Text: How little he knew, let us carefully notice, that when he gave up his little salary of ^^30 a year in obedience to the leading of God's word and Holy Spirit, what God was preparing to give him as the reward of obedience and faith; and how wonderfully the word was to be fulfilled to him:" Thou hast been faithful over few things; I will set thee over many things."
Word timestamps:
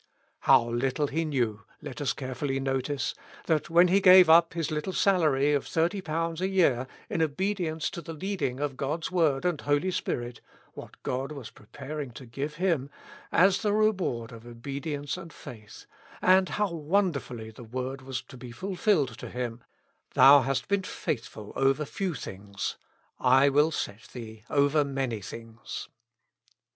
How 0.39 0.67
little 0.67 1.05
he 1.05 1.25
knew, 1.25 1.63
let 1.79 2.01
us 2.01 2.11
carefully 2.11 2.59
notice, 2.59 3.13
that 3.45 3.69
when 3.69 3.87
he 3.89 4.01
gave 4.01 4.31
up 4.31 4.55
his 4.55 4.71
little 4.71 4.93
salary 4.93 5.53
of 5.53 5.65
^^30 5.65 6.41
a 6.41 6.47
year 6.47 6.87
in 7.07 7.21
obedience 7.21 7.87
to 7.91 8.01
the 8.01 8.11
leading 8.15 8.59
of 8.59 8.77
God's 8.77 9.11
word 9.11 9.45
and 9.45 9.61
Holy 9.61 9.91
Spirit, 9.91 10.41
what 10.73 11.03
God 11.03 11.31
was 11.31 11.51
preparing 11.51 12.09
to 12.13 12.25
give 12.25 12.55
him 12.55 12.89
as 13.31 13.61
the 13.61 13.73
reward 13.73 14.31
of 14.31 14.43
obedience 14.47 15.17
and 15.17 15.31
faith; 15.31 15.85
and 16.19 16.49
how 16.49 16.71
wonderfully 16.73 17.51
the 17.51 17.63
word 17.63 18.01
was 18.01 18.23
to 18.23 18.37
be 18.37 18.51
fulfilled 18.51 19.09
to 19.19 19.29
him:" 19.29 19.63
Thou 20.15 20.41
hast 20.41 20.67
been 20.67 20.81
faithful 20.81 21.53
over 21.55 21.85
few 21.85 22.15
things; 22.15 22.75
I 23.19 23.49
will 23.49 23.69
set 23.69 24.07
thee 24.13 24.45
over 24.49 24.83
many 24.83 25.21
things." 25.21 25.89